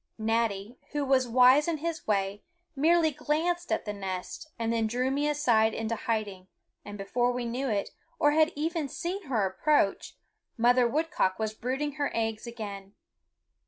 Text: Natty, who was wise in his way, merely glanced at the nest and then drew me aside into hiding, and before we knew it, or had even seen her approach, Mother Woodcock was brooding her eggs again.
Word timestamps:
Natty, 0.17 0.79
who 0.93 1.05
was 1.05 1.27
wise 1.27 1.67
in 1.67 1.77
his 1.77 2.07
way, 2.07 2.41
merely 2.75 3.11
glanced 3.11 3.71
at 3.71 3.85
the 3.85 3.93
nest 3.93 4.49
and 4.57 4.73
then 4.73 4.87
drew 4.87 5.11
me 5.11 5.29
aside 5.29 5.75
into 5.75 5.95
hiding, 5.95 6.47
and 6.83 6.97
before 6.97 7.31
we 7.31 7.45
knew 7.45 7.69
it, 7.69 7.91
or 8.17 8.31
had 8.31 8.51
even 8.55 8.89
seen 8.89 9.21
her 9.27 9.45
approach, 9.45 10.17
Mother 10.57 10.87
Woodcock 10.87 11.37
was 11.37 11.53
brooding 11.53 11.97
her 12.01 12.09
eggs 12.15 12.47
again. 12.47 12.95